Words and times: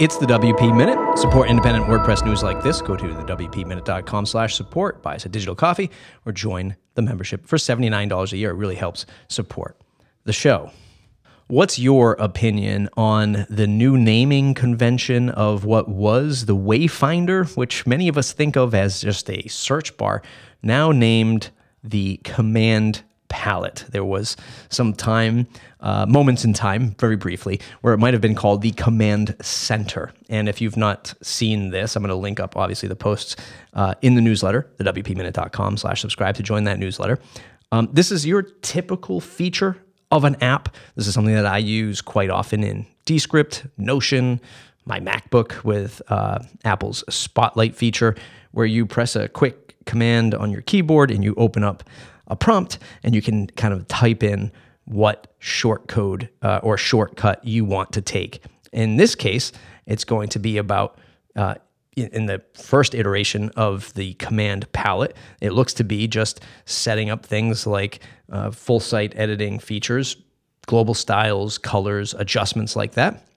It's 0.00 0.16
the 0.16 0.26
WP 0.26 0.76
Minute. 0.76 1.18
Support 1.18 1.50
independent 1.50 1.86
WordPress 1.86 2.24
news 2.24 2.44
like 2.44 2.62
this. 2.62 2.80
Go 2.80 2.94
to 2.94 3.08
the 3.08 3.24
thewpminute.com 3.24 4.26
slash 4.26 4.54
support, 4.54 5.02
buy 5.02 5.16
us 5.16 5.26
a 5.26 5.28
digital 5.28 5.56
coffee, 5.56 5.90
or 6.24 6.30
join 6.30 6.76
the 6.94 7.02
membership 7.02 7.44
for 7.44 7.56
$79 7.56 8.32
a 8.32 8.36
year. 8.36 8.50
It 8.50 8.54
really 8.54 8.76
helps 8.76 9.06
support 9.26 9.76
the 10.22 10.32
show. 10.32 10.70
What's 11.48 11.80
your 11.80 12.12
opinion 12.20 12.88
on 12.96 13.44
the 13.50 13.66
new 13.66 13.98
naming 13.98 14.54
convention 14.54 15.30
of 15.30 15.64
what 15.64 15.88
was 15.88 16.46
the 16.46 16.54
Wayfinder, 16.54 17.56
which 17.56 17.84
many 17.84 18.06
of 18.06 18.16
us 18.16 18.30
think 18.30 18.56
of 18.56 18.76
as 18.76 19.00
just 19.00 19.28
a 19.28 19.48
search 19.48 19.96
bar, 19.96 20.22
now 20.62 20.92
named 20.92 21.50
the 21.82 22.18
Command 22.22 23.02
palette. 23.28 23.84
There 23.90 24.04
was 24.04 24.36
some 24.68 24.92
time, 24.92 25.46
uh, 25.80 26.06
moments 26.06 26.44
in 26.44 26.52
time, 26.52 26.94
very 26.98 27.16
briefly, 27.16 27.60
where 27.80 27.94
it 27.94 27.98
might 27.98 28.14
have 28.14 28.20
been 28.20 28.34
called 28.34 28.62
the 28.62 28.72
Command 28.72 29.36
Center. 29.40 30.12
And 30.28 30.48
if 30.48 30.60
you've 30.60 30.76
not 30.76 31.14
seen 31.22 31.70
this, 31.70 31.96
I'm 31.96 32.02
going 32.02 32.10
to 32.10 32.16
link 32.16 32.40
up, 32.40 32.56
obviously, 32.56 32.88
the 32.88 32.96
posts 32.96 33.36
uh, 33.74 33.94
in 34.02 34.14
the 34.14 34.20
newsletter, 34.20 34.70
the 34.76 34.84
WPMinute.com 34.84 35.76
slash 35.76 36.00
subscribe 36.00 36.34
to 36.36 36.42
join 36.42 36.64
that 36.64 36.78
newsletter. 36.78 37.18
Um, 37.70 37.88
this 37.92 38.10
is 38.10 38.24
your 38.24 38.42
typical 38.42 39.20
feature 39.20 39.76
of 40.10 40.24
an 40.24 40.36
app. 40.42 40.74
This 40.96 41.06
is 41.06 41.14
something 41.14 41.34
that 41.34 41.46
I 41.46 41.58
use 41.58 42.00
quite 42.00 42.30
often 42.30 42.64
in 42.64 42.86
Descript, 43.04 43.66
Notion, 43.76 44.40
my 44.84 45.00
MacBook 45.00 45.64
with 45.64 46.00
uh, 46.08 46.38
Apple's 46.64 47.04
Spotlight 47.08 47.74
feature, 47.74 48.16
where 48.52 48.66
you 48.66 48.86
press 48.86 49.14
a 49.14 49.28
quick 49.28 49.76
command 49.84 50.34
on 50.34 50.50
your 50.50 50.62
keyboard 50.62 51.10
and 51.10 51.22
you 51.22 51.34
open 51.36 51.62
up 51.62 51.84
a 52.28 52.36
prompt 52.36 52.78
and 53.02 53.14
you 53.14 53.22
can 53.22 53.46
kind 53.48 53.74
of 53.74 53.86
type 53.88 54.22
in 54.22 54.52
what 54.84 55.34
short 55.38 55.88
code 55.88 56.28
uh, 56.42 56.60
or 56.62 56.78
shortcut 56.78 57.44
you 57.44 57.64
want 57.64 57.92
to 57.92 58.00
take. 58.00 58.42
In 58.72 58.96
this 58.96 59.14
case, 59.14 59.52
it's 59.86 60.04
going 60.04 60.28
to 60.30 60.38
be 60.38 60.56
about 60.56 60.98
uh, 61.36 61.56
in 61.96 62.26
the 62.26 62.42
first 62.54 62.94
iteration 62.94 63.50
of 63.56 63.92
the 63.94 64.14
command 64.14 64.70
palette, 64.72 65.16
it 65.40 65.52
looks 65.52 65.74
to 65.74 65.84
be 65.84 66.06
just 66.06 66.40
setting 66.64 67.10
up 67.10 67.26
things 67.26 67.66
like 67.66 68.00
uh, 68.30 68.50
full 68.50 68.80
site 68.80 69.12
editing 69.16 69.58
features, 69.58 70.16
global 70.66 70.94
styles, 70.94 71.58
colors, 71.58 72.14
adjustments 72.14 72.76
like 72.76 72.92
that. 72.92 73.27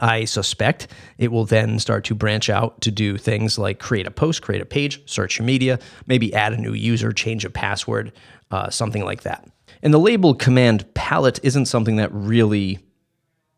I 0.00 0.24
suspect 0.24 0.88
it 1.18 1.30
will 1.30 1.44
then 1.44 1.78
start 1.78 2.04
to 2.06 2.14
branch 2.14 2.50
out 2.50 2.80
to 2.80 2.90
do 2.90 3.16
things 3.16 3.58
like 3.58 3.78
create 3.78 4.06
a 4.06 4.10
post, 4.10 4.42
create 4.42 4.62
a 4.62 4.66
page, 4.66 5.02
search 5.08 5.38
your 5.38 5.46
media, 5.46 5.78
maybe 6.06 6.34
add 6.34 6.52
a 6.52 6.56
new 6.56 6.72
user, 6.72 7.12
change 7.12 7.44
a 7.44 7.50
password, 7.50 8.12
uh, 8.50 8.70
something 8.70 9.04
like 9.04 9.22
that. 9.22 9.46
And 9.82 9.94
the 9.94 9.98
label 9.98 10.34
command 10.34 10.92
palette 10.94 11.38
isn't 11.42 11.66
something 11.66 11.96
that 11.96 12.10
really 12.12 12.80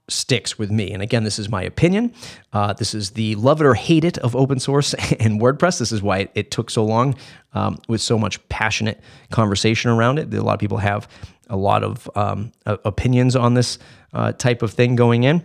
sticks 0.09 0.59
with 0.59 0.71
me. 0.71 0.93
And 0.93 1.03
again, 1.03 1.25
this 1.25 1.39
is 1.39 1.49
my 1.49 1.63
opinion. 1.63 2.13
Uh, 2.53 2.73
this 2.73 2.95
is 2.95 3.13
the 3.13 3.35
love 3.37 3.61
it 3.61 3.67
or 3.67 3.75
hate 3.75 4.05
it 4.05 4.19
of 4.19 4.37
open 4.37 4.59
source 4.59 4.95
and 5.21 5.41
WordPress. 5.41 5.79
This 5.79 5.93
is 5.93 6.03
why 6.03 6.29
it, 6.35 6.51
took 6.51 6.69
so 6.71 6.85
long 6.85 7.15
um, 7.55 7.79
with 7.89 8.01
so 8.03 8.19
much 8.19 8.47
passionate 8.49 9.01
conversation 9.31 9.91
around 9.91 10.19
it. 10.19 10.33
A 10.35 10.43
lot 10.43 10.55
of 10.55 10.61
people 10.61 10.79
have 10.79 11.09
a 11.49 11.57
lot 11.57 11.83
of 11.83 12.11
um, 12.15 12.53
opinions 12.67 13.37
on 13.37 13.55
this 13.55 13.79
uh, 14.13 14.33
type 14.33 14.61
of 14.61 14.73
thing 14.73 14.97
going 14.97 15.25
in. 15.25 15.43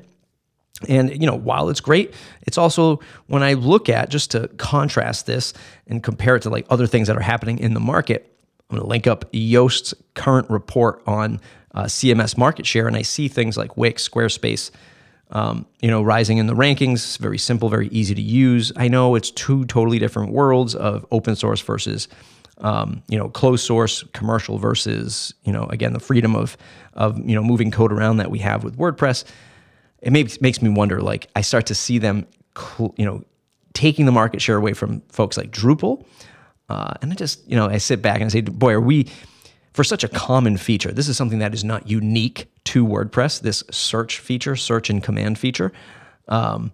And 0.88 1.10
you 1.12 1.26
know, 1.26 1.36
while 1.36 1.70
it's 1.70 1.82
great, 1.82 2.14
it's 2.44 2.58
also 2.58 3.00
when 3.28 3.44
I 3.44 3.54
look 3.54 3.90
at 3.90 4.10
just 4.10 4.32
to 4.32 4.48
contrast 4.58 5.26
this 5.26 5.54
and 5.88 6.04
compare 6.04 6.36
it 6.36 6.44
to 6.44 6.50
like 6.50 6.66
other 6.70 6.88
things 6.88 7.08
that 7.08 7.18
are 7.18 7.22
happening 7.22 7.60
in 7.60 7.74
the 7.74 7.80
market. 7.80 8.32
I'm 8.70 8.76
going 8.76 8.86
to 8.86 8.90
link 8.90 9.08
up 9.08 9.32
Yoast's 9.32 9.94
current 10.14 10.50
report 10.50 11.02
on 11.08 11.40
uh, 11.74 11.84
CMS 11.84 12.38
market 12.38 12.66
share, 12.66 12.88
and 12.88 12.98
I 12.98 13.02
see 13.02 13.28
things 13.28 13.56
like 13.56 13.78
Wix, 13.78 14.08
Squarespace, 14.08 14.72
um, 15.32 15.66
you 15.82 15.90
know, 15.90 16.02
rising 16.02 16.38
in 16.38 16.48
the 16.48 16.54
rankings. 16.54 17.18
Very 17.18 17.38
simple, 17.38 17.70
very 17.70 17.88
easy 17.90 18.14
to 18.14 18.22
use. 18.22 18.74
I 18.76 18.90
know 18.90 19.16
it's 19.16 19.32
two 19.32 19.66
totally 19.66 20.00
different 20.00 20.32
worlds 20.32 20.76
of 20.76 21.06
open 21.12 21.36
source 21.36 21.62
versus 21.62 22.08
um, 22.60 23.04
you 23.08 23.18
know, 23.18 23.30
closed 23.30 23.66
source, 23.66 24.04
commercial 24.14 24.58
versus, 24.58 25.34
you 25.44 25.54
know, 25.54 25.66
again, 25.66 25.94
the 25.94 26.00
freedom 26.00 26.36
of, 26.36 26.58
of, 26.94 27.18
you 27.28 27.36
know, 27.36 27.44
moving 27.44 27.72
code 27.72 27.92
around 27.92 28.18
that 28.18 28.32
we 28.32 28.40
have 28.40 28.64
with 28.64 28.78
WordPress 28.78 29.24
it 30.02 30.12
makes 30.12 30.42
makes 30.42 30.62
me 30.62 30.70
wonder. 30.70 31.02
Like 31.02 31.28
I 31.36 31.42
start 31.42 31.66
to 31.68 31.76
see 31.76 31.98
them, 31.98 32.28
you 32.80 33.06
know, 33.06 33.24
taking 33.74 34.06
the 34.06 34.12
market 34.12 34.42
share 34.42 34.58
away 34.58 34.74
from 34.74 35.02
folks 35.10 35.38
like 35.38 35.52
Drupal, 35.52 36.06
uh, 36.70 36.94
and 37.02 37.12
I 37.12 37.16
just 37.16 37.48
you 37.48 37.56
know 37.56 37.68
I 37.68 37.78
sit 37.78 38.02
back 38.02 38.18
and 38.18 38.26
I 38.26 38.30
say, 38.30 38.42
boy, 38.42 38.74
are 38.74 38.82
we 38.82 39.08
for 39.74 39.84
such 39.84 40.04
a 40.04 40.08
common 40.08 40.58
feature? 40.58 40.92
This 40.92 41.08
is 41.08 41.18
something 41.18 41.40
that 41.40 41.54
is 41.54 41.64
not 41.64 41.90
unique 41.90 42.48
to 42.66 42.86
WordPress. 42.86 43.42
This 43.42 43.64
search 43.72 44.20
feature, 44.20 44.56
search 44.56 44.90
and 44.90 45.04
command 45.04 45.40
feature. 45.40 45.72
Um, 46.28 46.72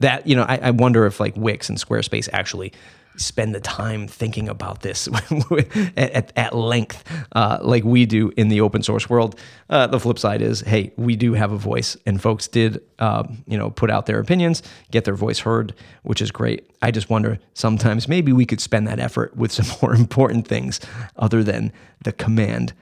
that 0.00 0.26
you 0.26 0.36
know, 0.36 0.44
I, 0.44 0.58
I 0.62 0.70
wonder 0.70 1.06
if 1.06 1.20
like 1.20 1.36
Wix 1.36 1.68
and 1.68 1.78
Squarespace 1.78 2.28
actually 2.32 2.72
spend 3.18 3.54
the 3.54 3.60
time 3.60 4.08
thinking 4.08 4.48
about 4.48 4.82
this 4.82 5.08
at, 5.96 6.32
at, 6.36 6.54
length, 6.54 7.04
uh, 7.32 7.58
like 7.60 7.84
we 7.84 8.06
do 8.06 8.32
in 8.36 8.48
the 8.48 8.60
open 8.60 8.82
source 8.82 9.10
world. 9.10 9.38
Uh, 9.68 9.86
the 9.86 10.00
flip 10.00 10.18
side 10.18 10.40
is, 10.40 10.60
hey, 10.60 10.92
we 10.96 11.16
do 11.16 11.34
have 11.34 11.52
a 11.52 11.56
voice, 11.56 11.96
and 12.06 12.22
folks 12.22 12.48
did, 12.48 12.80
um, 12.98 13.44
you 13.46 13.58
know, 13.58 13.70
put 13.70 13.90
out 13.90 14.06
their 14.06 14.20
opinions, 14.20 14.62
get 14.90 15.04
their 15.04 15.14
voice 15.14 15.40
heard, 15.40 15.74
which 16.02 16.22
is 16.22 16.30
great. 16.30 16.70
I 16.80 16.90
just 16.90 17.10
wonder 17.10 17.38
sometimes 17.54 18.08
maybe 18.08 18.32
we 18.32 18.46
could 18.46 18.60
spend 18.60 18.86
that 18.88 18.98
effort 18.98 19.36
with 19.36 19.52
some 19.52 19.66
more 19.82 19.94
important 19.94 20.46
things 20.46 20.80
other 21.16 21.42
than 21.42 21.72
the 22.04 22.12
command 22.12 22.72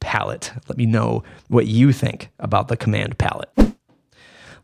palette. 0.00 0.52
Let 0.68 0.78
me 0.78 0.86
know 0.86 1.24
what 1.48 1.66
you 1.66 1.92
think 1.92 2.28
about 2.38 2.68
the 2.68 2.76
command 2.76 3.18
palette. 3.18 3.75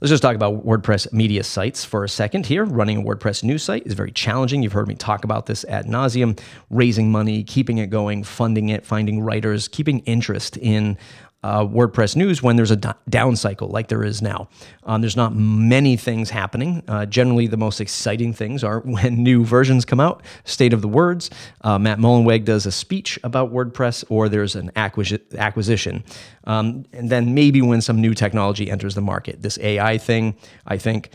Let's 0.03 0.11
just 0.11 0.23
talk 0.25 0.35
about 0.35 0.67
WordPress 0.67 1.13
media 1.13 1.45
sites 1.45 1.85
for 1.85 2.03
a 2.03 2.09
second 2.09 2.47
here. 2.47 2.65
Running 2.65 2.99
a 2.99 3.03
WordPress 3.03 3.45
news 3.45 3.63
site 3.63 3.87
is 3.87 3.95
very 3.95 4.11
challenging. 4.11 4.61
You've 4.65 4.73
heard 4.73 4.89
me 4.89 4.97
talk 4.97 5.23
about 5.23 5.47
this 5.47 5.65
ad 5.67 5.87
nauseum. 5.87 6.41
Raising 6.71 7.13
money, 7.13 7.45
keeping 7.45 7.79
it 7.79 7.87
going, 7.87 8.25
funding 8.25 8.71
it, 8.71 8.85
finding 8.85 9.21
writers, 9.21 9.69
keeping 9.69 10.01
interest 10.01 10.57
in 10.57 10.99
uh, 11.43 11.65
WordPress 11.65 12.17
news 12.17 12.43
when 12.43 12.57
there's 12.57 12.71
a 12.71 12.77
down 13.09 13.37
cycle 13.37 13.69
like 13.69 13.89
there 13.89 14.05
is 14.05 14.23
now. 14.23 14.49
Um, 14.85 15.01
there's 15.01 15.17
not 15.17 15.35
many 15.35 15.97
things 15.97 16.31
happening. 16.31 16.83
Uh, 16.87 17.07
generally, 17.07 17.47
the 17.47 17.57
most 17.57 17.81
exciting 17.81 18.33
things 18.33 18.63
are 18.63 18.81
when 18.85 19.23
new 19.23 19.45
versions 19.45 19.85
come 19.85 20.01
out, 20.01 20.23
state 20.45 20.73
of 20.73 20.83
the 20.83 20.89
words. 20.89 21.31
Uh, 21.63 21.79
Matt 21.79 21.99
Mullenweg 21.99 22.45
does 22.45 22.67
a 22.67 22.73
speech 22.73 23.19
about 23.25 23.53
WordPress, 23.53 24.05
or 24.09 24.29
there's 24.29 24.55
an 24.55 24.71
acquisi- 24.77 25.37
acquisition. 25.37 26.05
Um, 26.45 26.85
and 26.93 27.11
then 27.11 27.35
maybe 27.35 27.63
when 27.63 27.81
some 27.81 28.01
new 28.01 28.15
technology 28.15 28.71
enters 28.71 28.95
the 28.95 29.01
market. 29.01 29.43
This 29.43 29.59
AI 29.59 29.99
thing, 29.99 30.37
I 30.67 30.79
think, 30.79 31.11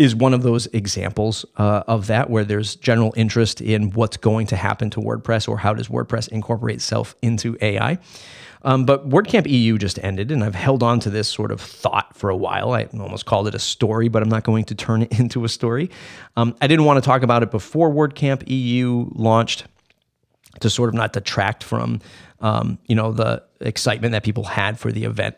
is 0.00 0.14
one 0.14 0.32
of 0.32 0.42
those 0.42 0.66
examples 0.68 1.44
uh, 1.58 1.82
of 1.86 2.06
that 2.06 2.30
where 2.30 2.42
there's 2.42 2.74
general 2.74 3.12
interest 3.16 3.60
in 3.60 3.90
what's 3.90 4.16
going 4.16 4.46
to 4.46 4.56
happen 4.56 4.88
to 4.88 4.98
WordPress 4.98 5.46
or 5.46 5.58
how 5.58 5.74
does 5.74 5.88
WordPress 5.88 6.28
incorporate 6.28 6.76
itself 6.76 7.14
into 7.20 7.58
AI. 7.60 7.98
Um, 8.62 8.84
but 8.84 9.08
WordCamp 9.08 9.50
EU 9.50 9.78
just 9.78 9.98
ended, 10.02 10.30
and 10.30 10.44
I've 10.44 10.54
held 10.54 10.82
on 10.82 11.00
to 11.00 11.10
this 11.10 11.28
sort 11.28 11.50
of 11.50 11.60
thought 11.60 12.16
for 12.16 12.30
a 12.30 12.36
while. 12.36 12.72
I 12.72 12.84
almost 12.98 13.26
called 13.26 13.48
it 13.48 13.54
a 13.54 13.58
story, 13.58 14.08
but 14.08 14.22
I'm 14.22 14.28
not 14.28 14.44
going 14.44 14.64
to 14.66 14.74
turn 14.74 15.02
it 15.02 15.12
into 15.18 15.44
a 15.44 15.48
story. 15.48 15.90
Um, 16.36 16.54
I 16.60 16.66
didn't 16.66 16.84
want 16.84 17.02
to 17.02 17.06
talk 17.06 17.22
about 17.22 17.42
it 17.42 17.50
before 17.50 17.90
WordCamp 17.90 18.48
EU 18.48 19.08
launched 19.12 19.64
to 20.60 20.68
sort 20.68 20.88
of 20.88 20.94
not 20.94 21.12
detract 21.12 21.64
from 21.64 22.00
um, 22.40 22.78
you 22.86 22.94
know 22.94 23.12
the 23.12 23.42
excitement 23.60 24.12
that 24.12 24.24
people 24.24 24.44
had 24.44 24.78
for 24.78 24.92
the 24.92 25.04
event. 25.04 25.36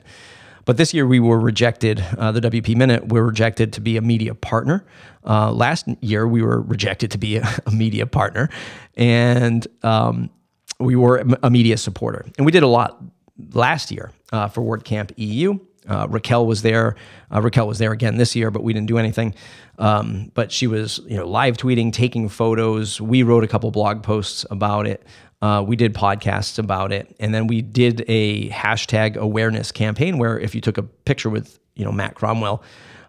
But 0.64 0.76
this 0.76 0.94
year 0.94 1.06
we 1.06 1.18
were 1.18 1.40
rejected. 1.40 2.04
Uh, 2.16 2.32
the 2.32 2.40
WP 2.40 2.76
Minute 2.76 3.08
we 3.08 3.20
were 3.20 3.26
rejected 3.26 3.72
to 3.74 3.80
be 3.80 3.96
a 3.96 4.00
media 4.00 4.34
partner. 4.34 4.84
Uh, 5.24 5.52
last 5.52 5.86
year 6.00 6.26
we 6.26 6.42
were 6.42 6.60
rejected 6.60 7.10
to 7.12 7.18
be 7.18 7.36
a, 7.36 7.48
a 7.66 7.70
media 7.70 8.06
partner, 8.06 8.48
and 8.96 9.66
um, 9.82 10.30
we 10.84 10.96
were 10.96 11.24
a 11.42 11.50
media 11.50 11.76
supporter, 11.76 12.24
and 12.36 12.46
we 12.46 12.52
did 12.52 12.62
a 12.62 12.68
lot 12.68 13.02
last 13.52 13.90
year 13.90 14.10
uh, 14.32 14.48
for 14.48 14.62
WordCamp 14.62 15.12
EU. 15.16 15.58
Uh, 15.88 16.06
Raquel 16.08 16.46
was 16.46 16.62
there. 16.62 16.94
Uh, 17.32 17.42
Raquel 17.42 17.66
was 17.66 17.78
there 17.78 17.92
again 17.92 18.16
this 18.16 18.36
year, 18.36 18.50
but 18.50 18.62
we 18.62 18.72
didn't 18.72 18.86
do 18.86 18.98
anything. 18.98 19.34
Um, 19.78 20.30
but 20.34 20.52
she 20.52 20.66
was, 20.66 21.00
you 21.06 21.16
know, 21.16 21.26
live 21.26 21.56
tweeting, 21.56 21.92
taking 21.92 22.28
photos. 22.28 23.00
We 23.00 23.22
wrote 23.22 23.42
a 23.42 23.48
couple 23.48 23.70
blog 23.70 24.02
posts 24.02 24.46
about 24.50 24.86
it. 24.86 25.04
Uh, 25.40 25.64
we 25.66 25.74
did 25.74 25.92
podcasts 25.92 26.60
about 26.60 26.92
it, 26.92 27.16
and 27.18 27.34
then 27.34 27.48
we 27.48 27.62
did 27.62 28.04
a 28.06 28.48
hashtag 28.50 29.16
awareness 29.16 29.72
campaign 29.72 30.18
where 30.18 30.38
if 30.38 30.54
you 30.54 30.60
took 30.60 30.78
a 30.78 30.84
picture 30.84 31.30
with, 31.30 31.58
you 31.74 31.84
know, 31.84 31.90
Matt 31.90 32.14
Cromwell, 32.14 32.62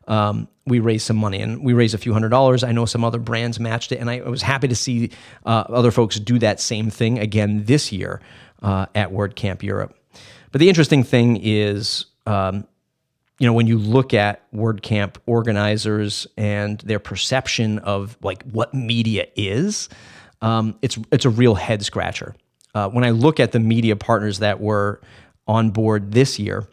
um, 0.08 0.48
we 0.66 0.80
raised 0.80 1.06
some 1.06 1.18
money 1.18 1.42
and 1.42 1.64
we 1.64 1.74
raised 1.74 1.94
a 1.94 1.98
few 1.98 2.14
hundred 2.14 2.30
dollars. 2.30 2.64
I 2.64 2.72
know 2.72 2.86
some 2.86 3.04
other 3.04 3.20
brands 3.20 3.60
matched 3.60 3.92
it, 3.92 4.00
and 4.00 4.10
I 4.10 4.22
was 4.22 4.42
happy 4.42 4.68
to 4.68 4.76
see 4.76 5.12
uh, 5.46 5.64
other 5.68 5.92
folks 5.92 6.20
do 6.20 6.40
that 6.40 6.60
same 6.60 6.90
thing 6.90 7.20
again 7.20 7.66
this 7.66 7.92
year 7.92 8.22
uh, 8.62 8.86
at 8.96 9.12
WordCamp 9.12 9.64
Europe. 9.64 9.96
But 10.52 10.60
the 10.60 10.70
interesting 10.70 11.04
thing 11.04 11.40
is, 11.42 12.06
um, 12.26 12.68
you 13.40 13.48
know, 13.48 13.54
when 13.54 13.68
you 13.68 13.78
look 13.78 14.14
at 14.14 14.50
WordCamp 14.54 15.18
organizers 15.26 16.28
and 16.38 16.80
their 16.82 17.00
perception 17.00 17.80
of 17.80 18.18
like 18.22 18.44
what 18.44 18.74
media 18.74 19.28
is, 19.36 19.90
um, 20.42 20.78
it's 20.82 20.98
it's 21.12 21.26
a 21.26 21.30
real 21.30 21.56
head 21.56 21.84
scratcher. 21.84 22.36
Uh, 22.76 22.90
when 22.90 23.04
I 23.04 23.12
look 23.12 23.40
at 23.40 23.52
the 23.52 23.60
media 23.60 23.96
partners 23.96 24.40
that 24.40 24.60
were 24.60 25.02
on 25.48 25.72
board 25.72 26.12
this 26.12 26.40
year, 26.40 26.68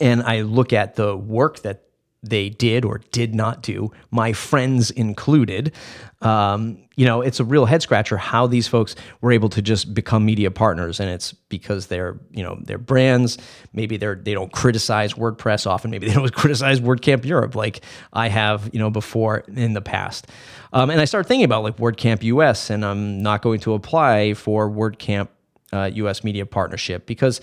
and 0.00 0.22
I 0.22 0.42
look 0.42 0.72
at 0.72 0.96
the 0.96 1.16
work 1.16 1.60
that 1.60 1.87
they 2.30 2.48
did 2.48 2.84
or 2.84 2.98
did 3.12 3.34
not 3.34 3.62
do, 3.62 3.90
my 4.10 4.32
friends 4.32 4.90
included. 4.90 5.72
Um, 6.20 6.78
you 6.96 7.06
know, 7.06 7.20
it's 7.20 7.38
a 7.38 7.44
real 7.44 7.64
head 7.64 7.80
scratcher 7.80 8.16
how 8.16 8.48
these 8.48 8.66
folks 8.66 8.96
were 9.20 9.30
able 9.30 9.48
to 9.50 9.62
just 9.62 9.94
become 9.94 10.24
media 10.24 10.50
partners, 10.50 10.98
and 10.98 11.08
it's 11.08 11.32
because 11.32 11.86
they're 11.86 12.18
you 12.32 12.42
know 12.42 12.58
they're 12.62 12.78
brands. 12.78 13.38
Maybe 13.72 13.96
they're 13.96 14.16
they 14.16 14.34
don't 14.34 14.52
criticize 14.52 15.14
WordPress 15.14 15.66
often. 15.66 15.92
Maybe 15.92 16.08
they 16.08 16.14
don't 16.14 16.32
criticize 16.34 16.80
WordCamp 16.80 17.24
Europe 17.24 17.54
like 17.54 17.82
I 18.12 18.28
have 18.28 18.68
you 18.72 18.80
know 18.80 18.90
before 18.90 19.44
in 19.54 19.74
the 19.74 19.80
past. 19.80 20.26
Um, 20.72 20.90
and 20.90 21.00
I 21.00 21.04
started 21.04 21.28
thinking 21.28 21.44
about 21.44 21.62
like 21.62 21.76
WordCamp 21.76 22.22
US, 22.24 22.68
and 22.68 22.84
I'm 22.84 23.22
not 23.22 23.42
going 23.42 23.60
to 23.60 23.74
apply 23.74 24.34
for 24.34 24.68
WordCamp 24.68 25.28
uh, 25.72 25.90
US 25.94 26.24
Media 26.24 26.46
Partnership 26.46 27.06
because 27.06 27.40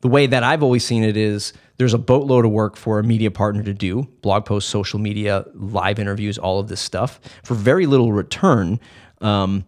the 0.00 0.08
way 0.08 0.26
that 0.26 0.42
I've 0.42 0.62
always 0.62 0.84
seen 0.84 1.02
it 1.02 1.16
is 1.16 1.52
there's 1.78 1.94
a 1.94 1.98
boatload 1.98 2.44
of 2.44 2.50
work 2.50 2.76
for 2.76 2.98
a 2.98 3.02
media 3.02 3.30
partner 3.30 3.62
to 3.62 3.74
do 3.74 4.08
blog 4.22 4.44
posts, 4.44 4.70
social 4.70 4.98
media, 4.98 5.44
live 5.54 5.98
interviews, 5.98 6.38
all 6.38 6.60
of 6.60 6.68
this 6.68 6.80
stuff 6.80 7.20
for 7.42 7.54
very 7.54 7.86
little 7.86 8.12
return 8.12 8.78
um, 9.20 9.64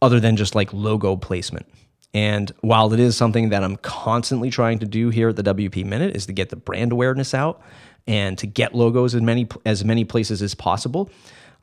other 0.00 0.20
than 0.20 0.36
just 0.36 0.54
like 0.54 0.72
logo 0.72 1.16
placement. 1.16 1.66
And 2.14 2.50
while 2.60 2.92
it 2.92 3.00
is 3.00 3.16
something 3.16 3.50
that 3.50 3.62
I'm 3.62 3.76
constantly 3.76 4.50
trying 4.50 4.78
to 4.78 4.86
do 4.86 5.10
here 5.10 5.28
at 5.28 5.36
the 5.36 5.42
WP 5.42 5.84
Minute 5.84 6.16
is 6.16 6.26
to 6.26 6.32
get 6.32 6.48
the 6.48 6.56
brand 6.56 6.92
awareness 6.92 7.34
out 7.34 7.60
and 8.06 8.38
to 8.38 8.46
get 8.46 8.74
logos 8.74 9.14
in 9.14 9.24
many 9.24 9.46
as 9.66 9.84
many 9.84 10.04
places 10.04 10.40
as 10.40 10.54
possible, 10.54 11.10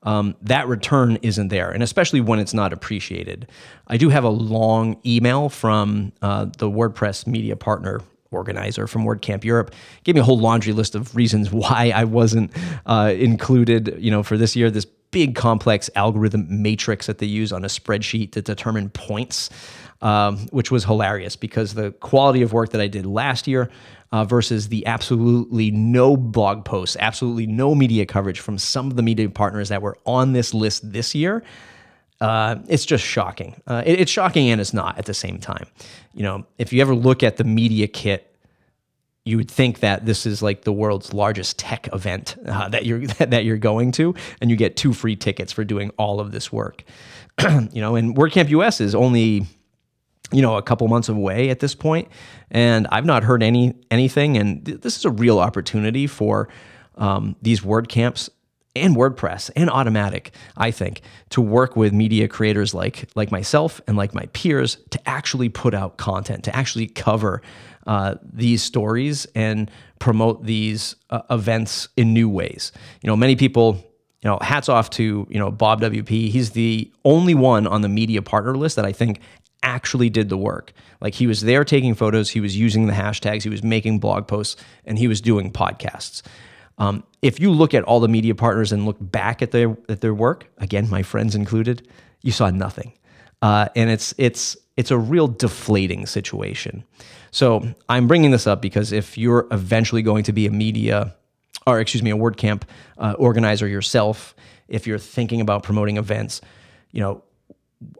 um, 0.05 0.35
that 0.41 0.67
return 0.67 1.17
isn't 1.21 1.49
there, 1.49 1.71
and 1.71 1.83
especially 1.83 2.21
when 2.21 2.39
it's 2.39 2.53
not 2.53 2.71
appreciated. 2.71 3.47
I 3.87 3.97
do 3.97 4.09
have 4.09 4.23
a 4.23 4.29
long 4.29 4.99
email 5.05 5.49
from 5.49 6.13
uh, 6.21 6.45
the 6.45 6.69
WordPress 6.69 7.27
media 7.27 7.55
partner 7.55 8.01
organizer 8.31 8.87
from 8.87 9.03
WordCamp 9.03 9.43
Europe 9.43 9.73
gave 10.03 10.15
me 10.15 10.21
a 10.21 10.23
whole 10.23 10.37
laundry 10.37 10.73
list 10.73 10.95
of 10.95 11.15
reasons 11.15 11.51
why 11.51 11.91
I 11.93 12.03
wasn't 12.03 12.51
uh, 12.85 13.13
included. 13.15 13.95
You 13.99 14.11
know, 14.11 14.23
for 14.23 14.37
this 14.37 14.55
year, 14.55 14.69
this 14.69 14.85
big 15.15 15.33
complex 15.33 15.89
algorithm 15.95 16.45
matrix 16.49 17.07
that 17.07 17.19
they 17.19 17.25
use 17.25 17.53
on 17.53 17.63
a 17.63 17.69
spreadsheet 17.69 18.33
to 18.33 18.41
determine 18.41 18.89
points, 18.89 19.49
um, 20.01 20.37
which 20.47 20.71
was 20.71 20.83
hilarious 20.83 21.37
because 21.37 21.73
the 21.73 21.91
quality 22.01 22.41
of 22.41 22.51
work 22.51 22.71
that 22.71 22.81
I 22.81 22.87
did 22.87 23.05
last 23.05 23.47
year 23.47 23.69
uh, 24.11 24.25
versus 24.25 24.67
the 24.67 24.85
absolutely 24.85 25.71
no 25.71 26.17
blog 26.17 26.65
posts, 26.65 26.97
absolutely 26.99 27.47
no 27.47 27.73
media 27.73 28.05
coverage 28.05 28.41
from 28.41 28.57
some 28.57 28.87
of 28.87 28.97
the 28.97 29.01
media 29.01 29.29
partners 29.29 29.69
that 29.69 29.81
were 29.81 29.97
on 30.05 30.33
this 30.33 30.53
list 30.53 30.91
this 30.91 31.15
year. 31.15 31.41
Uh, 32.19 32.57
it's 32.67 32.85
just 32.85 33.05
shocking. 33.05 33.61
Uh, 33.67 33.83
it, 33.85 34.01
it's 34.01 34.11
shocking 34.11 34.49
and 34.49 34.59
it's 34.59 34.73
not 34.73 34.97
at 34.97 35.05
the 35.05 35.13
same 35.13 35.39
time. 35.39 35.65
You 36.13 36.23
know, 36.23 36.45
if 36.57 36.73
you 36.73 36.81
ever 36.81 36.93
look 36.93 37.23
at 37.23 37.37
the 37.37 37.45
media 37.45 37.87
kit, 37.87 38.34
you 39.25 39.37
would 39.37 39.49
think 39.49 39.79
that 39.79 40.05
this 40.05 40.27
is 40.27 40.43
like 40.43 40.61
the 40.61 40.71
world's 40.71 41.13
largest 41.13 41.57
tech 41.57 41.89
event 41.91 42.35
uh, 42.47 42.69
that 42.69 42.85
you're 42.85 42.99
that 43.07 43.43
you're 43.43 43.57
going 43.57 43.91
to, 43.93 44.15
and 44.39 44.49
you 44.49 44.55
get 44.55 44.77
two 44.77 44.93
free 44.93 45.15
tickets 45.15 45.51
for 45.51 45.63
doing 45.63 45.91
all 45.97 46.19
of 46.19 46.31
this 46.31 46.51
work. 46.53 46.83
you 47.71 47.81
know, 47.81 47.95
and 47.95 48.15
WordCamp 48.15 48.49
US 48.49 48.79
is 48.79 48.95
only 48.95 49.45
you 50.31 50.41
know 50.41 50.57
a 50.57 50.61
couple 50.61 50.87
months 50.87 51.09
away 51.09 51.49
at 51.49 51.59
this 51.59 51.75
point 51.75 52.07
and 52.49 52.87
i've 52.91 53.05
not 53.05 53.23
heard 53.23 53.43
any 53.43 53.75
anything 53.91 54.37
and 54.37 54.65
th- 54.65 54.81
this 54.81 54.97
is 54.97 55.05
a 55.05 55.09
real 55.11 55.37
opportunity 55.37 56.07
for 56.07 56.49
um, 56.95 57.35
these 57.43 57.61
wordcamps 57.61 58.27
and 58.75 58.95
wordpress 58.95 59.51
and 59.55 59.69
automattic 59.69 60.29
i 60.57 60.71
think 60.71 61.01
to 61.29 61.41
work 61.41 61.75
with 61.75 61.93
media 61.93 62.27
creators 62.27 62.73
like 62.73 63.07
like 63.13 63.31
myself 63.31 63.79
and 63.85 63.97
like 63.97 64.15
my 64.15 64.25
peers 64.33 64.79
to 64.89 64.99
actually 65.07 65.47
put 65.47 65.75
out 65.75 65.97
content 65.97 66.43
to 66.43 66.55
actually 66.55 66.87
cover 66.87 67.41
uh, 67.85 68.15
these 68.23 68.63
stories 68.63 69.25
and 69.35 69.69
promote 69.99 70.43
these 70.43 70.95
uh, 71.09 71.21
events 71.29 71.87
in 71.95 72.13
new 72.13 72.29
ways 72.29 72.71
you 73.01 73.07
know 73.07 73.15
many 73.15 73.35
people 73.35 73.83
you 74.25 74.31
know, 74.31 74.39
hats 74.41 74.69
off 74.69 74.89
to, 74.89 75.27
you 75.29 75.37
know, 75.37 75.51
Bob 75.51 75.81
WP. 75.81 76.29
He's 76.31 76.49
the 76.51 76.91
only 77.03 77.35
one 77.35 77.67
on 77.67 77.81
the 77.81 77.89
media 77.89 78.23
partner 78.23 78.57
list 78.57 78.75
that 78.75 78.83
I 78.83 78.91
think 78.91 79.19
actually 79.61 80.09
did 80.09 80.29
the 80.29 80.37
work. 80.37 80.73
Like 80.99 81.13
he 81.13 81.27
was 81.27 81.41
there 81.41 81.63
taking 81.63 81.93
photos, 81.93 82.31
he 82.31 82.39
was 82.39 82.57
using 82.57 82.87
the 82.87 82.93
hashtags, 82.93 83.43
he 83.43 83.49
was 83.49 83.61
making 83.61 83.99
blog 83.99 84.27
posts, 84.27 84.55
and 84.83 84.97
he 84.97 85.07
was 85.07 85.21
doing 85.21 85.51
podcasts. 85.51 86.23
Um, 86.79 87.03
if 87.21 87.39
you 87.39 87.51
look 87.51 87.75
at 87.75 87.83
all 87.83 87.99
the 87.99 88.07
media 88.07 88.33
partners 88.33 88.71
and 88.71 88.87
look 88.87 88.97
back 88.99 89.43
at 89.43 89.51
their 89.51 89.77
at 89.89 90.01
their 90.01 90.13
work, 90.15 90.49
again, 90.57 90.89
my 90.89 91.03
friends 91.03 91.35
included, 91.35 91.87
you 92.23 92.31
saw 92.31 92.49
nothing, 92.49 92.93
uh, 93.43 93.69
and 93.75 93.91
it's 93.91 94.15
it's 94.17 94.57
it's 94.77 94.91
a 94.91 94.97
real 94.97 95.27
deflating 95.27 96.05
situation. 96.05 96.83
So 97.31 97.67
I'm 97.89 98.07
bringing 98.07 98.31
this 98.31 98.47
up 98.47 98.61
because 98.61 98.91
if 98.91 99.17
you're 99.17 99.47
eventually 99.51 100.01
going 100.01 100.23
to 100.23 100.33
be 100.33 100.47
a 100.47 100.51
media, 100.51 101.15
or 101.65 101.79
excuse 101.79 102.03
me, 102.03 102.11
a 102.11 102.17
WordCamp 102.17 102.63
uh, 102.97 103.15
organizer 103.17 103.67
yourself, 103.67 104.35
if 104.67 104.87
you're 104.87 104.99
thinking 104.99 105.41
about 105.41 105.63
promoting 105.63 105.97
events, 105.97 106.41
you 106.91 107.01
know, 107.01 107.23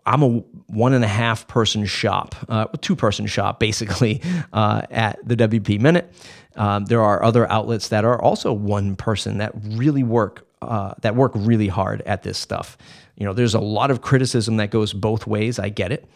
I'm 0.05 0.23
a 0.23 0.29
one 0.67 0.93
and 0.93 1.03
a 1.03 1.07
half 1.07 1.47
person 1.47 1.85
shop, 1.85 2.35
uh, 2.49 2.65
two 2.81 2.95
person 2.95 3.27
shop 3.27 3.59
basically 3.59 4.21
uh, 4.53 4.83
at 4.89 5.19
the 5.27 5.35
WP 5.35 5.79
Minute. 5.79 6.13
Um, 6.55 6.85
there 6.85 7.01
are 7.01 7.21
other 7.21 7.49
outlets 7.51 7.89
that 7.89 8.05
are 8.05 8.21
also 8.21 8.53
one 8.53 8.95
person 8.95 9.39
that 9.39 9.51
really 9.55 10.03
work 10.03 10.47
uh, 10.61 10.93
that 11.01 11.15
work 11.15 11.31
really 11.35 11.67
hard 11.67 12.01
at 12.03 12.23
this 12.23 12.37
stuff. 12.37 12.77
You 13.17 13.25
know, 13.25 13.33
there's 13.33 13.53
a 13.53 13.59
lot 13.59 13.91
of 13.91 14.01
criticism 14.01 14.57
that 14.57 14.71
goes 14.71 14.93
both 14.93 15.27
ways. 15.27 15.59
I 15.59 15.69
get 15.69 15.91
it, 15.91 16.09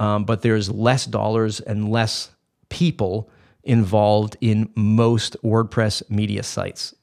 um, 0.00 0.24
but 0.24 0.42
there's 0.42 0.70
less 0.70 1.06
dollars 1.06 1.60
and 1.60 1.90
less 1.90 2.30
people 2.68 3.30
involved 3.64 4.36
in 4.40 4.70
most 4.76 5.36
WordPress 5.42 6.08
media 6.10 6.42
sites, 6.42 6.94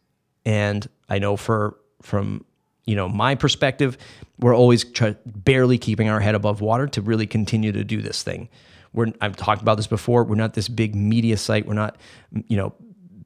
and 0.45 0.87
I 1.09 1.19
know 1.19 1.37
for 1.37 1.77
from 2.01 2.45
you 2.85 2.95
know 2.95 3.07
my 3.07 3.35
perspective 3.35 3.97
we're 4.39 4.55
always 4.55 4.83
try, 4.83 5.15
barely 5.25 5.77
keeping 5.77 6.09
our 6.09 6.19
head 6.19 6.35
above 6.35 6.59
water 6.59 6.87
to 6.87 7.01
really 7.01 7.27
continue 7.27 7.71
to 7.71 7.83
do 7.83 8.01
this 8.01 8.23
thing. 8.23 8.49
We're 8.93 9.07
i've 9.21 9.35
talked 9.35 9.61
about 9.61 9.77
this 9.77 9.87
before 9.87 10.23
we're 10.23 10.35
not 10.35 10.53
this 10.53 10.67
big 10.67 10.93
media 10.93 11.35
site 11.37 11.65
we're 11.65 11.73
not 11.73 11.97
you 12.47 12.55
know 12.55 12.75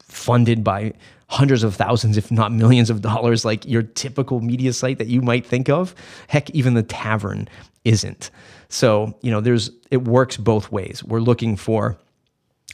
funded 0.08 0.64
by 0.64 0.94
hundreds 1.28 1.62
of 1.62 1.74
thousands 1.76 2.16
if 2.16 2.30
not 2.30 2.52
millions 2.52 2.90
of 2.90 3.02
dollars 3.02 3.44
like 3.44 3.66
your 3.66 3.82
typical 3.82 4.40
media 4.40 4.72
site 4.72 4.98
that 4.98 5.08
you 5.08 5.20
might 5.20 5.46
think 5.46 5.68
of. 5.68 5.94
Heck 6.28 6.50
even 6.50 6.74
the 6.74 6.82
tavern 6.82 7.48
isn't 7.88 8.30
so 8.68 9.18
you 9.22 9.30
know 9.30 9.40
there's 9.40 9.70
it 9.90 10.04
works 10.04 10.36
both 10.36 10.70
ways 10.70 11.02
we're 11.02 11.20
looking 11.20 11.56
for 11.56 11.96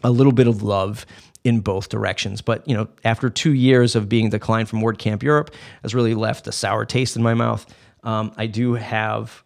a 0.03 0.11
little 0.11 0.33
bit 0.33 0.47
of 0.47 0.63
love 0.63 1.07
in 1.45 1.61
both 1.61 1.91
directions. 1.91 2.41
But 2.41 2.67
you 2.67 2.75
know, 2.75 2.89
after 3.05 3.31
two 3.31 3.53
years 3.53 3.95
of 3.95 4.09
being 4.09 4.31
declined 4.31 4.69
from 4.69 4.81
WordCamp 4.81 5.23
Europe, 5.23 5.55
has 5.83 5.95
really 5.95 6.15
left 6.15 6.47
a 6.47 6.53
sour 6.53 6.85
taste 6.85 7.17
in 7.17 7.23
my 7.23 7.35
mouth. 7.35 7.67
Um, 8.03 8.33
I 8.37 8.47
do 8.47 8.75
have 8.75 9.45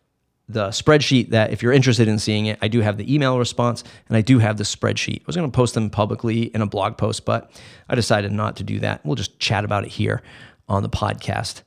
the 0.49 0.69
spreadsheet 0.69 1.31
that 1.31 1.53
if 1.53 1.63
you're 1.63 1.73
interested 1.73 2.09
in 2.09 2.19
seeing 2.19 2.47
it, 2.47 2.59
I 2.63 2.69
do 2.69 2.81
have 2.81 2.97
the 2.97 3.13
email 3.13 3.39
response 3.39 3.85
and 4.09 4.17
I 4.17 4.23
do 4.23 4.39
have 4.39 4.57
the 4.57 4.65
spreadsheet. 4.65 5.21
I 5.21 5.25
was 5.27 5.37
going 5.37 5.51
to 5.51 5.55
post 5.55 5.75
them 5.75 5.91
publicly 5.91 6.45
in 6.45 6.63
a 6.63 6.67
blog 6.67 6.97
post, 6.97 7.27
but 7.27 7.51
I 7.89 7.95
decided 7.95 8.33
not 8.33 8.57
to 8.57 8.65
do 8.65 8.81
that. 8.81 9.05
We'll 9.05 9.17
just 9.17 9.39
chat 9.39 9.65
about 9.65 9.85
it 9.85 9.91
here 9.91 10.23
on 10.69 10.83
the 10.83 10.89
podcast 10.89 11.63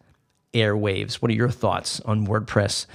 airwaves. 0.54 1.16
What 1.16 1.30
are 1.30 1.36
your 1.36 1.50
thoughts 1.50 2.00
on 2.02 2.26
WordPress? 2.26 2.88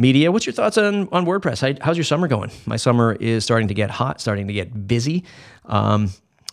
Media. 0.00 0.32
What's 0.32 0.46
your 0.46 0.54
thoughts 0.54 0.78
on, 0.78 1.08
on 1.12 1.26
WordPress? 1.26 1.80
How's 1.80 1.96
your 1.96 2.04
summer 2.04 2.26
going? 2.26 2.50
My 2.66 2.76
summer 2.76 3.12
is 3.20 3.44
starting 3.44 3.68
to 3.68 3.74
get 3.74 3.90
hot, 3.90 4.20
starting 4.20 4.48
to 4.48 4.52
get 4.52 4.88
busy. 4.88 5.24
Um, 5.66 6.10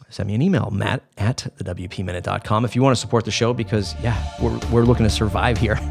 send 0.09 0.27
me 0.27 0.35
an 0.35 0.41
email, 0.41 0.69
matt 0.71 1.03
at 1.17 1.47
thewpminute.com. 1.57 2.65
If 2.65 2.75
you 2.75 2.81
want 2.81 2.95
to 2.95 2.99
support 2.99 3.25
the 3.25 3.31
show, 3.31 3.53
because 3.53 3.95
yeah, 4.01 4.21
we're, 4.41 4.57
we're 4.71 4.83
looking 4.83 5.05
to 5.05 5.09
survive 5.09 5.57
here. 5.57 5.79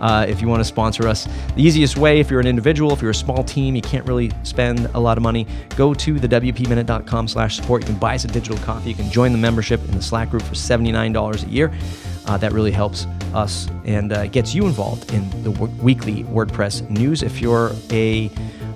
uh, 0.00 0.26
if 0.28 0.40
you 0.40 0.48
want 0.48 0.60
to 0.60 0.64
sponsor 0.64 1.08
us, 1.08 1.26
the 1.54 1.62
easiest 1.62 1.96
way, 1.96 2.20
if 2.20 2.30
you're 2.30 2.40
an 2.40 2.46
individual, 2.46 2.92
if 2.92 3.00
you're 3.00 3.12
a 3.12 3.14
small 3.14 3.42
team, 3.44 3.74
you 3.74 3.82
can't 3.82 4.06
really 4.06 4.30
spend 4.42 4.86
a 4.94 5.00
lot 5.00 5.16
of 5.16 5.22
money, 5.22 5.46
go 5.76 5.94
to 5.94 6.14
thewpminute.com 6.14 7.28
slash 7.28 7.56
support. 7.56 7.82
You 7.82 7.86
can 7.86 7.98
buy 7.98 8.14
us 8.14 8.24
a 8.24 8.28
digital 8.28 8.58
coffee. 8.58 8.90
You 8.90 8.96
can 8.96 9.10
join 9.10 9.32
the 9.32 9.38
membership 9.38 9.80
in 9.88 9.92
the 9.92 10.02
Slack 10.02 10.30
group 10.30 10.42
for 10.42 10.54
$79 10.54 11.44
a 11.44 11.48
year. 11.48 11.72
Uh, 12.26 12.36
that 12.36 12.52
really 12.52 12.72
helps 12.72 13.06
us 13.34 13.68
and 13.84 14.12
uh, 14.12 14.26
gets 14.26 14.54
you 14.54 14.66
involved 14.66 15.12
in 15.12 15.28
the 15.42 15.50
w- 15.52 15.72
weekly 15.82 16.24
WordPress 16.24 16.88
news. 16.90 17.22
If 17.22 17.40
you're 17.40 17.72
a 17.90 18.30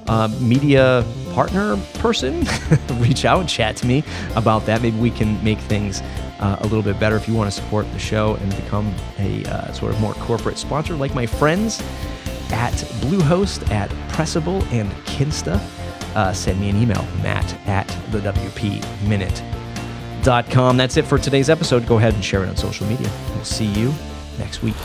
uh, 0.06 0.28
media 0.40 1.04
partner 1.32 1.76
person, 1.94 2.46
reach 3.00 3.24
out 3.24 3.40
and 3.40 3.48
chat 3.48 3.76
to 3.76 3.86
me 3.86 4.04
about 4.36 4.66
that. 4.66 4.82
Maybe 4.82 4.98
we 4.98 5.10
can 5.10 5.42
make 5.42 5.58
things 5.58 6.00
uh, 6.40 6.56
a 6.60 6.64
little 6.64 6.82
bit 6.82 6.98
better 6.98 7.16
if 7.16 7.28
you 7.28 7.34
want 7.34 7.52
to 7.52 7.60
support 7.60 7.90
the 7.92 7.98
show 7.98 8.34
and 8.36 8.56
become 8.56 8.94
a 9.18 9.44
uh, 9.44 9.72
sort 9.72 9.92
of 9.92 10.00
more 10.00 10.14
corporate 10.14 10.58
sponsor, 10.58 10.94
like 10.94 11.14
my 11.14 11.26
friends 11.26 11.80
at 12.50 12.72
Bluehost, 13.02 13.70
at 13.70 13.90
Pressable, 14.08 14.62
and 14.72 14.90
Kinsta. 15.06 15.60
Uh, 16.16 16.32
send 16.32 16.60
me 16.60 16.68
an 16.68 16.76
email, 16.76 17.06
matt 17.22 17.54
at 17.68 17.86
the 18.10 18.18
WP 18.18 19.08
Minute.com. 19.08 19.59
That's 20.76 20.96
it 20.96 21.06
for 21.06 21.18
today's 21.18 21.50
episode. 21.50 21.86
Go 21.86 21.98
ahead 21.98 22.14
and 22.14 22.24
share 22.24 22.44
it 22.44 22.48
on 22.48 22.56
social 22.56 22.86
media. 22.86 23.10
We'll 23.34 23.44
see 23.44 23.66
you 23.66 23.92
next 24.38 24.62
week. 24.62 24.76